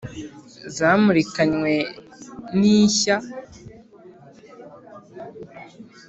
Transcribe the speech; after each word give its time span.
Zamurikanywe 0.75 1.73
n’ishya 2.59 3.15